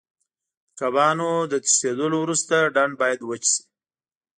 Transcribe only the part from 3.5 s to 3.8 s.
شي.